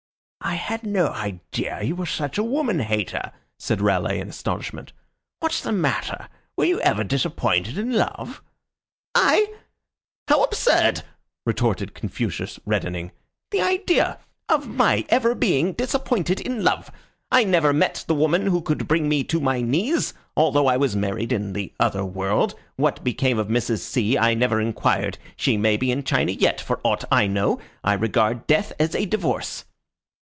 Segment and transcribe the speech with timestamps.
[0.43, 4.91] "I had no idea you were such a woman hater," said Raleigh, in astonishment.
[5.39, 6.27] "What's the matter?
[6.57, 8.41] Were you ever disappointed in love?"
[9.13, 9.53] "I?
[10.27, 11.03] How absurd!"
[11.45, 13.11] retorted Confucius, reddening.
[13.51, 14.17] "The idea
[14.49, 16.91] of my ever being disappointed in love!
[17.31, 20.95] I never met the woman who could bring me to my knees, although I was
[20.95, 22.55] married in the other world.
[22.77, 23.81] What became of Mrs.
[23.81, 24.17] C.
[24.17, 25.19] I never inquired.
[25.37, 27.59] She may be in China yet, for aught I know.
[27.83, 29.65] I regard death as a divorce."